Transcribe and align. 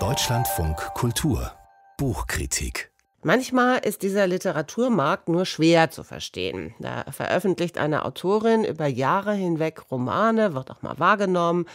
Deutschlandfunk 0.00 0.76
Kultur 0.94 1.52
Buchkritik 1.96 2.90
Manchmal 3.22 3.78
ist 3.78 4.02
dieser 4.02 4.26
Literaturmarkt 4.26 5.28
nur 5.28 5.46
schwer 5.46 5.92
zu 5.92 6.02
verstehen. 6.02 6.74
Da 6.80 7.04
veröffentlicht 7.12 7.78
eine 7.78 8.04
Autorin 8.04 8.64
über 8.64 8.88
Jahre 8.88 9.34
hinweg 9.34 9.92
Romane, 9.92 10.54
wird 10.54 10.72
auch 10.72 10.82
mal 10.82 10.98
wahrgenommen 10.98 11.66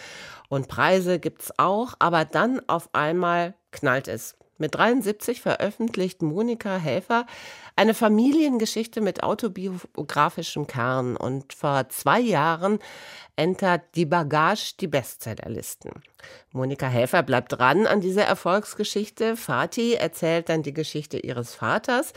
und 0.50 0.68
Preise 0.68 1.20
gibt's 1.20 1.54
auch, 1.58 1.93
aber 2.00 2.25
dann 2.25 2.59
auf 2.67 2.89
einmal 2.91 3.54
knallt 3.71 4.09
es. 4.09 4.36
Mit 4.57 4.75
73 4.75 5.39
veröffentlicht 5.39 6.21
Monika 6.21 6.75
Helfer 6.75 7.25
eine 7.77 7.93
Familiengeschichte 7.93 8.99
mit 8.99 9.23
autobiografischem 9.23 10.67
Kern 10.67 11.15
und 11.15 11.54
vor 11.54 11.88
zwei 11.88 12.20
Jahren 12.20 12.79
entert 13.40 13.96
die 13.96 14.06
Bagage 14.06 14.74
die 14.82 14.88
Bestsellerlisten. 14.88 15.92
Monika 16.52 16.88
Helfer 16.88 17.24
bleibt 17.24 17.54
dran 17.54 17.88
an 17.88 18.02
dieser 18.02 18.25
Erfolgsgeschichte. 18.25 19.38
Fatih 19.38 19.93
erzählt 19.93 20.50
dann 20.50 20.61
die 20.61 20.74
Geschichte 20.74 21.18
ihres 21.18 21.56
Vaters 21.56 22.11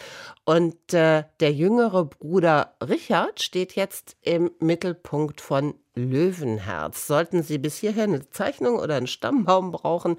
und 0.44 0.74
äh, 0.92 1.22
der 1.38 1.52
jüngere 1.52 2.06
Bruder 2.06 2.74
Richard 2.82 3.40
steht 3.40 3.76
jetzt 3.76 4.16
im 4.22 4.50
Mittelpunkt 4.58 5.40
von 5.40 5.74
Löwenherz. 5.94 7.06
Sollten 7.06 7.44
Sie 7.44 7.58
bis 7.58 7.76
hierher 7.78 8.04
eine 8.04 8.28
Zeichnung 8.30 8.80
oder 8.80 8.96
einen 8.96 9.06
Stammbaum 9.06 9.70
brauchen, 9.70 10.16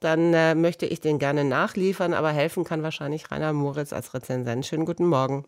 dann 0.00 0.32
äh, 0.32 0.54
möchte 0.54 0.86
ich 0.86 1.00
den 1.00 1.18
gerne 1.18 1.44
nachliefern, 1.44 2.14
aber 2.14 2.30
helfen 2.30 2.64
kann 2.64 2.82
wahrscheinlich 2.82 3.30
Rainer 3.30 3.52
Moritz 3.52 3.92
als 3.92 4.14
Rezensent. 4.14 4.64
Schönen 4.64 4.86
guten 4.86 5.06
Morgen. 5.06 5.44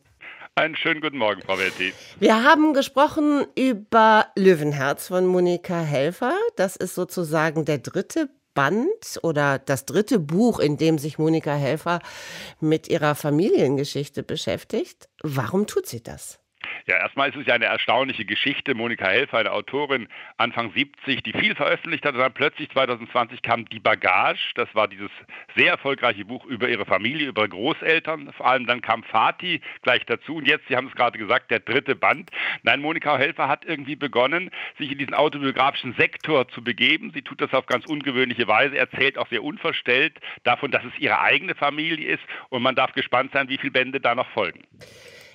Einen 0.61 0.77
schönen 0.77 1.01
guten 1.01 1.17
Morgen, 1.17 1.41
Frau 1.41 1.59
Welti. 1.59 1.95
Wir 2.19 2.45
haben 2.45 2.75
gesprochen 2.75 3.47
über 3.57 4.27
Löwenherz 4.37 5.09
von 5.09 5.25
Monika 5.25 5.81
Helfer. 5.81 6.35
Das 6.55 6.77
ist 6.77 6.95
sozusagen 6.95 7.65
der 7.65 7.79
dritte 7.79 8.29
Band 8.53 9.21
oder 9.23 9.59
das 9.59 9.87
dritte 9.87 10.19
Buch, 10.19 10.59
in 10.59 10.77
dem 10.77 10.99
sich 10.99 11.19
Monika 11.19 11.55
Helfer 11.55 12.01
mit 12.61 12.89
ihrer 12.89 13.15
Familiengeschichte 13.15 14.23
beschäftigt. 14.23 15.09
Warum 15.23 15.67
tut 15.67 15.87
sie 15.87 16.03
das? 16.03 16.41
Ja, 16.87 16.97
erstmal 16.97 17.29
ist 17.29 17.37
es 17.37 17.47
ja 17.47 17.55
eine 17.55 17.67
erstaunliche 17.67 18.25
Geschichte. 18.25 18.75
Monika 18.75 19.07
Helfer, 19.07 19.39
eine 19.39 19.53
Autorin 19.53 20.09
Anfang 20.37 20.73
70, 20.73 21.23
die 21.23 21.33
viel 21.33 21.55
veröffentlicht 21.55 22.05
hat 22.05 22.15
und 22.15 22.21
dann 22.21 22.33
plötzlich 22.33 22.71
2020 22.71 23.43
kam 23.43 23.67
Die 23.67 23.81
Bagage. 23.81 24.53
Das 24.55 24.69
war 24.75 24.89
dieses 24.89 25.11
sehr 25.57 25.71
erfolgreiche 25.73 26.25
Buch 26.25 26.45
über 26.47 26.69
ihre 26.69 26.87
Familie, 26.87 27.29
über 27.29 27.47
Großeltern. 27.47 28.33
Vor 28.37 28.47
allem 28.47 28.67
dann 28.67 28.81
kam 28.81 29.03
Fatih 29.05 29.61
gleich 29.83 30.05
dazu 30.07 30.37
und 30.37 30.47
jetzt, 30.47 30.69
Sie 30.69 30.77
haben 30.77 30.89
es 30.89 30.95
gerade 30.95 31.19
gesagt, 31.19 31.51
der 31.51 31.61
dritte 31.61 31.95
Band. 31.95 32.31
Nein, 32.63 32.81
Monika 32.81 33.17
Helfer 33.17 33.49
hat 33.49 33.65
irgendwie 33.65 33.97
begonnen, 33.97 34.51
sich 34.79 34.91
in 34.91 34.99
diesen 34.99 35.15
autobiografischen 35.15 35.95
Sektor 35.95 36.49
zu 36.49 36.63
begeben. 36.63 37.11
Sie 37.15 37.23
tut 37.23 37.41
das 37.41 37.53
auf 37.53 37.67
ganz 37.67 37.87
ungewöhnliche 37.87 38.49
Weise, 38.49 38.79
erzählt 38.79 39.19
auch 39.19 39.29
sehr 39.29 39.45
unverstellt 39.45 40.19
davon, 40.45 40.71
dass 40.71 40.85
es 40.85 40.99
ihre 40.99 41.21
eigene 41.21 41.55
Familie 41.55 42.15
ist 42.15 42.23
und 42.49 42.63
man 42.63 42.75
darf 42.75 42.93
gespannt 42.93 43.33
sein, 43.33 43.49
wie 43.49 43.59
viele 43.59 43.73
Bände 43.73 44.01
da 44.01 44.15
noch 44.15 44.29
folgen. 44.31 44.63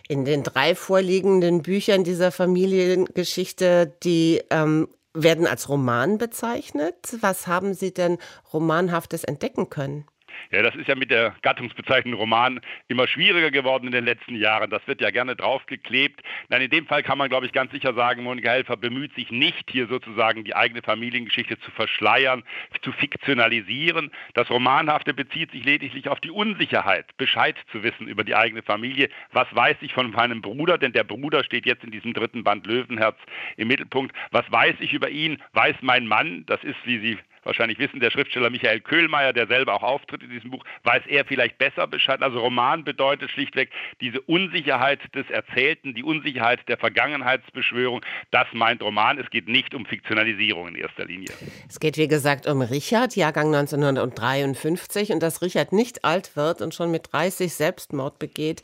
In 0.08 0.26
den 0.26 0.44
drei 0.44 0.76
vorliegenden 0.76 1.62
Büchern 1.62 2.04
dieser 2.04 2.32
Familiengeschichte, 2.32 3.96
die 4.04 4.42
ähm, 4.52 4.88
werden 5.14 5.48
als 5.48 5.70
Roman 5.70 6.18
bezeichnet. 6.18 6.96
Was 7.22 7.48
haben 7.48 7.74
Sie 7.74 7.94
denn 7.94 8.18
Romanhaftes 8.54 9.24
entdecken 9.24 9.70
können? 9.70 10.06
Ja, 10.52 10.62
das 10.62 10.76
ist 10.76 10.88
ja 10.88 10.96
mit 10.96 11.12
der 11.12 11.36
Gattungsbezeichnung 11.42 12.14
Roman 12.20 12.60
immer 12.88 13.08
schwieriger 13.08 13.52
geworden 13.52 13.88
in 13.88 13.92
den 13.92 14.06
letzten 14.06 14.36
Jahren. 14.36 14.70
Das 14.70 14.86
wird 14.88 15.02
ja 15.02 15.10
gerne 15.12 15.36
draufgeklebt. 15.36 16.22
Nein, 16.50 16.62
in 16.62 16.70
dem 16.70 16.88
Fall 16.88 17.04
kann 17.04 17.18
man, 17.18 17.30
glaube 17.30 17.46
ich, 17.46 17.52
ganz 17.52 17.72
sicher 17.72 17.94
sagen, 17.94 18.24
Monika 18.24 18.50
Helfer 18.52 18.78
bemüht 18.78 19.14
sich 19.16 19.32
nicht, 19.32 19.70
hier 19.72 19.88
sozusagen 19.88 20.44
die 20.44 20.56
eigene 20.56 20.82
Familiengeschichte 20.82 21.60
zu 21.60 21.72
verschleiern, 21.72 22.44
zu 22.82 22.92
fiktionalisieren. 22.92 24.12
Das 24.34 24.50
Romanhafte 24.50 25.14
bezieht 25.14 25.52
sich 25.52 25.64
lediglich 25.66 26.10
auf 26.10 26.20
die 26.20 26.32
Unsicherheit, 26.32 27.06
Bescheid 27.18 27.56
zu 27.72 27.84
wissen 27.84 28.08
über 28.08 28.24
die 28.24 28.36
eigene 28.36 28.62
Familie. 28.62 29.10
Was 29.32 29.48
weiß 29.52 29.78
ich 29.82 29.94
von 29.94 30.12
meinem 30.12 30.42
Bruder? 30.42 30.78
Denn 30.78 30.94
der 30.94 31.04
Bruder 31.04 31.44
steht 31.44 31.66
jetzt 31.66 31.84
in 31.84 31.92
diesem 31.92 32.14
dritten 32.14 32.44
Band 32.44 32.68
Löwenherz 32.68 33.18
im 33.58 33.68
Mittelpunkt. 33.68 34.16
Was 34.32 34.50
weiß 34.52 34.76
ich 34.80 34.94
über 34.94 35.10
ihn? 35.10 35.42
Weiß 35.54 35.76
mein 35.82 36.08
Mann? 36.08 36.46
Das 36.46 36.64
ist, 36.64 36.78
wie 36.86 37.00
Sie 37.00 37.18
wahrscheinlich 37.46 37.80
wissen, 37.80 38.00
der 38.00 38.12
Schriftsteller 38.12 38.50
Michael 38.50 38.82
Köhlmeier, 38.82 39.34
der 39.34 39.48
selber 39.48 39.74
auch 39.74 39.84
auftritt 39.84 40.24
in 40.24 40.30
diesem 40.30 40.52
Buch, 40.52 40.64
weiß 40.84 41.04
er 41.08 41.26
vielleicht 41.26 41.58
besser 41.58 41.88
Bescheid. 41.88 42.22
Also 42.22 42.40
Roman 42.40 42.84
bedeutet 42.84 43.32
schlichtweg 43.32 43.70
diese 44.02 44.22
Unsicherheit 44.22 45.00
des 45.14 45.30
Erzählten, 45.30 45.94
die 45.94 46.04
Unsicherheit 46.04 46.68
der 46.68 46.78
Vergangenheitsbeschwörung. 46.78 48.02
Das 48.32 48.48
meint 48.54 48.82
Roman. 48.82 49.18
Es 49.20 49.30
geht 49.30 49.48
nicht 49.48 49.74
um 49.74 49.86
Fiktionalisierung 49.86 50.70
in 50.70 50.76
erster 50.76 51.06
Linie. 51.06 51.30
Es 51.70 51.80
geht, 51.80 51.98
wie 51.98 52.08
gesagt, 52.08 52.48
um 52.48 52.62
Richard, 52.62 53.16
Jahrgang 53.16 53.48
1953 53.48 55.12
und 55.12 55.22
dass 55.22 55.42
Richard 55.42 55.72
nicht 55.72 56.04
alt 56.04 56.36
wird 56.36 56.62
und 56.62 56.74
schon 56.74 56.92
mit 56.92 57.14
30 57.14 57.54
Selbstmord 57.54 58.20
begeht. 58.20 58.64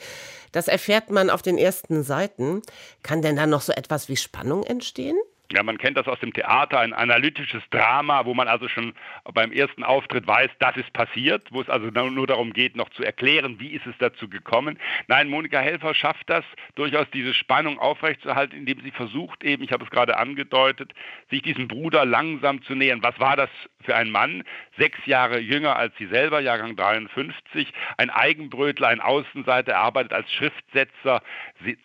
Das 0.51 0.67
erfährt 0.67 1.09
man 1.09 1.29
auf 1.29 1.41
den 1.41 1.57
ersten 1.57 2.03
Seiten. 2.03 2.61
Kann 3.03 3.21
denn 3.21 3.35
da 3.35 3.45
noch 3.45 3.61
so 3.61 3.71
etwas 3.71 4.09
wie 4.09 4.17
Spannung 4.17 4.63
entstehen? 4.63 5.17
Ja, 5.53 5.63
man 5.63 5.77
kennt 5.77 5.97
das 5.97 6.07
aus 6.07 6.19
dem 6.19 6.31
Theater, 6.31 6.79
ein 6.79 6.93
analytisches 6.93 7.61
Drama, 7.71 8.25
wo 8.25 8.33
man 8.33 8.47
also 8.47 8.69
schon 8.69 8.93
beim 9.33 9.51
ersten 9.51 9.83
Auftritt 9.83 10.25
weiß, 10.25 10.49
das 10.59 10.77
ist 10.77 10.93
passiert, 10.93 11.47
wo 11.51 11.59
es 11.59 11.69
also 11.69 11.87
nur 11.87 12.25
darum 12.25 12.53
geht, 12.53 12.77
noch 12.77 12.89
zu 12.91 13.03
erklären, 13.03 13.59
wie 13.59 13.71
ist 13.71 13.85
es 13.85 13.95
dazu 13.99 14.29
gekommen. 14.29 14.79
Nein, 15.07 15.27
Monika 15.27 15.59
Helfer 15.59 15.93
schafft 15.93 16.29
das, 16.29 16.45
durchaus 16.75 17.09
diese 17.11 17.33
Spannung 17.33 17.79
aufrechtzuerhalten, 17.79 18.57
indem 18.57 18.81
sie 18.81 18.91
versucht 18.91 19.43
eben, 19.43 19.61
ich 19.63 19.73
habe 19.73 19.83
es 19.83 19.89
gerade 19.89 20.17
angedeutet, 20.17 20.93
sich 21.29 21.41
diesem 21.41 21.67
Bruder 21.67 22.05
langsam 22.05 22.61
zu 22.63 22.73
nähern. 22.73 23.03
Was 23.03 23.19
war 23.19 23.35
das 23.35 23.49
für 23.83 23.95
ein 23.95 24.09
Mann? 24.09 24.43
Sechs 24.77 25.05
Jahre 25.05 25.39
jünger 25.39 25.75
als 25.75 25.93
sie 25.97 26.07
selber, 26.07 26.39
Jahrgang 26.39 26.77
53, 26.77 27.73
ein 27.97 28.09
Eigenbrötler, 28.09 28.87
ein 28.87 29.01
Außenseiter, 29.01 29.73
er 29.73 29.79
arbeitet 29.79 30.13
als 30.13 30.31
Schriftsetzer, 30.31 31.21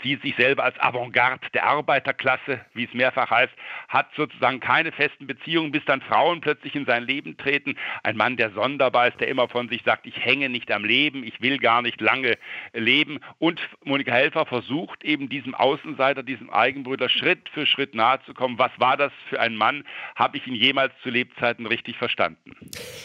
sieht 0.02 0.22
sich 0.22 0.36
selber 0.36 0.62
als 0.62 0.78
Avantgarde 0.78 1.48
der 1.52 1.64
Arbeiterklasse, 1.64 2.64
wie 2.74 2.84
es 2.84 2.94
mehrfach 2.94 3.30
heißt, 3.30 3.55
hat 3.88 4.08
sozusagen 4.16 4.60
keine 4.60 4.92
festen 4.92 5.26
Beziehungen, 5.26 5.72
bis 5.72 5.84
dann 5.84 6.00
Frauen 6.00 6.40
plötzlich 6.40 6.74
in 6.74 6.86
sein 6.86 7.04
Leben 7.04 7.36
treten. 7.36 7.76
Ein 8.02 8.16
Mann, 8.16 8.36
der 8.36 8.50
sonderbar 8.50 9.08
ist, 9.08 9.20
der 9.20 9.28
immer 9.28 9.48
von 9.48 9.68
sich 9.68 9.82
sagt, 9.84 10.06
ich 10.06 10.18
hänge 10.18 10.48
nicht 10.48 10.70
am 10.70 10.84
Leben, 10.84 11.24
ich 11.24 11.40
will 11.40 11.58
gar 11.58 11.82
nicht 11.82 12.00
lange 12.00 12.36
leben. 12.72 13.20
Und 13.38 13.60
Monika 13.84 14.12
Helfer 14.12 14.46
versucht 14.46 15.04
eben 15.04 15.28
diesem 15.28 15.54
Außenseiter, 15.54 16.22
diesem 16.22 16.50
Eigenbrüder 16.50 17.08
Schritt 17.08 17.48
für 17.52 17.66
Schritt 17.66 17.94
nahezukommen. 17.94 18.58
Was 18.58 18.72
war 18.78 18.96
das 18.96 19.12
für 19.28 19.40
ein 19.40 19.56
Mann? 19.56 19.84
Habe 20.14 20.36
ich 20.36 20.46
ihn 20.46 20.54
jemals 20.54 20.92
zu 21.02 21.10
Lebzeiten 21.10 21.66
richtig 21.66 21.96
verstanden? 21.96 22.52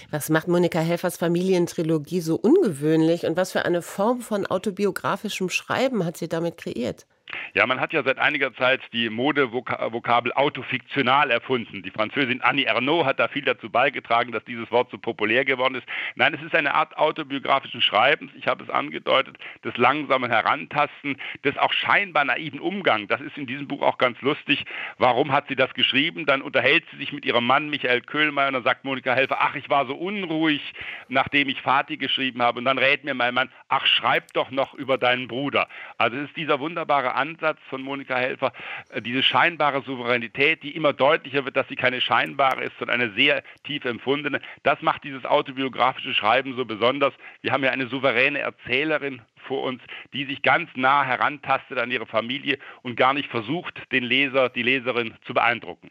Was 0.10 0.30
macht 0.30 0.48
Monika 0.48 0.80
Helfers 0.80 1.18
Familientrilogie 1.18 2.22
so 2.22 2.36
ungewöhnlich 2.36 3.26
und 3.26 3.38
was 3.38 3.52
für 3.52 3.66
eine 3.66 3.82
Form 3.82 4.22
von 4.22 4.46
autobiografischem 4.46 5.50
Schreiben 5.50 6.06
hat 6.06 6.18
sie 6.18 6.30
damit 6.30 6.58
kreiert? 6.58 7.06
Ja, 7.54 7.68
man 7.68 7.82
hat 7.82 7.92
ja 7.92 8.02
seit 8.04 8.18
einiger 8.18 8.54
Zeit 8.54 8.80
die 8.94 9.10
Modevokabel 9.10 10.32
autofiktional 10.32 11.32
erfunden. 11.32 11.84
Die 11.84 11.92
Französin 11.92 12.42
Annie 12.42 12.66
Ernaux 12.66 13.06
hat 13.06 13.20
da 13.20 13.28
viel 13.28 13.44
dazu 13.44 13.70
beigetragen, 13.70 14.32
dass 14.32 14.46
dieses 14.46 14.72
Wort 14.72 14.90
so 14.90 14.98
populär 14.98 15.44
geworden 15.44 15.76
ist. 15.76 15.86
Nein, 16.16 16.34
es 16.34 16.42
ist 16.42 16.56
eine 16.56 16.74
Art 16.74 16.96
autobiografischen 16.98 17.82
Schreibens, 17.82 18.32
ich 18.36 18.48
habe 18.48 18.64
es 18.64 18.70
angedeutet, 18.70 19.38
des 19.66 19.76
langsamen 19.76 20.32
Herantasten, 20.32 21.18
des 21.44 21.58
auch 21.58 21.74
scheinbar 21.74 22.24
naiven 22.24 22.62
Umgangs. 22.62 23.10
Das 23.10 23.20
ist 23.20 23.38
in 23.38 23.48
diesem 23.48 23.68
Buch 23.68 23.82
auch 23.82 23.98
ganz 23.98 24.22
lustig. 24.22 24.64
Warum 24.98 25.34
hat 25.34 25.50
sie 25.50 25.58
das 25.58 25.74
geschrieben? 25.74 26.26
Dann 26.26 26.42
unterhält 26.42 26.86
sie 26.92 26.98
sich 26.98 27.12
mit 27.12 27.26
ihrem 27.26 27.46
Mann 27.46 27.70
Michael 27.70 28.00
Köhlmeier 28.00 28.48
und 28.48 28.54
dann 28.54 28.64
sagt 28.64 28.86
Monika 28.86 29.14
Helfer, 29.14 29.40
ach, 29.42 29.56
ich 29.56 29.70
war 29.70 29.86
so 29.88 29.96
unruhig, 29.96 30.74
nachdem 31.10 31.50
ich 31.50 31.62
Vati 31.62 31.98
geschrieben 31.98 32.42
habe. 32.42 32.60
Und 32.60 32.66
dann 32.66 32.78
rät 32.78 33.04
mir 33.04 33.14
mein 33.14 33.34
Mann, 33.34 33.50
ach, 33.68 33.86
schreib 33.86 34.32
doch 34.34 34.52
noch 34.52 34.74
über 34.74 34.98
deinen 34.98 35.28
Bruder. 35.28 35.68
Also 35.98 36.16
es 36.16 36.30
ist 36.30 36.38
dieser 36.38 36.62
wunderbare 36.62 37.14
Ansatz 37.14 37.41
von 37.70 37.82
Monika 37.82 38.16
Helfer, 38.16 38.54
äh, 38.90 39.02
diese 39.02 39.24
scheinbare 39.24 39.82
Souveränität, 39.82 40.64
die 40.64 40.76
immer 40.76 40.94
deutlicher 40.94 41.46
wird, 41.46 41.56
dass 41.56 41.68
sie 41.68 41.76
keine 41.76 42.02
scheinbare 42.02 42.64
ist, 42.64 42.78
sondern 42.80 43.02
eine 43.02 43.14
sehr 43.14 43.44
tief 43.64 43.86
empfundene. 43.86 44.42
Das 44.64 44.82
macht 44.82 45.04
dieses 45.04 45.26
autobiografische 45.26 46.14
Schreiben 46.14 46.56
so 46.56 46.66
besonders. 46.66 47.14
Wir 47.42 47.52
haben 47.52 47.64
ja 47.64 47.72
eine 47.72 47.88
souveräne 47.88 48.40
Erzählerin 48.40 49.22
vor 49.48 49.64
uns, 49.64 49.82
die 50.14 50.26
sich 50.26 50.42
ganz 50.42 50.70
nah 50.76 51.04
herantastet 51.04 51.78
an 51.78 51.92
ihre 51.92 52.06
Familie 52.06 52.58
und 52.84 52.96
gar 52.96 53.14
nicht 53.14 53.30
versucht, 53.30 53.82
den 53.92 54.04
Leser, 54.04 54.50
die 54.50 54.64
Leserin 54.64 55.16
zu 55.26 55.34
beeindrucken. 55.34 55.90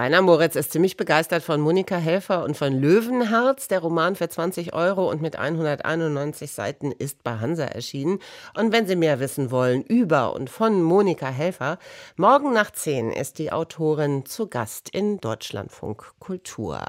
Rainer 0.00 0.22
Moritz 0.22 0.56
ist 0.56 0.72
ziemlich 0.72 0.96
begeistert 0.96 1.42
von 1.42 1.60
Monika 1.60 1.98
Helfer 1.98 2.42
und 2.44 2.56
von 2.56 2.72
Löwenherz. 2.72 3.68
Der 3.68 3.80
Roman 3.80 4.16
für 4.16 4.30
20 4.30 4.72
Euro 4.72 5.10
und 5.10 5.20
mit 5.20 5.36
191 5.36 6.52
Seiten 6.52 6.90
ist 6.90 7.22
bei 7.22 7.32
Hansa 7.32 7.64
erschienen. 7.64 8.18
Und 8.56 8.72
wenn 8.72 8.86
Sie 8.86 8.96
mehr 8.96 9.20
wissen 9.20 9.50
wollen 9.50 9.82
über 9.82 10.32
und 10.32 10.48
von 10.48 10.82
Monika 10.82 11.28
Helfer, 11.28 11.78
morgen 12.16 12.54
nach 12.54 12.70
10 12.70 13.12
ist 13.12 13.38
die 13.38 13.52
Autorin 13.52 14.24
zu 14.24 14.46
Gast 14.46 14.88
in 14.88 15.20
Deutschlandfunk 15.20 16.14
Kultur. 16.18 16.86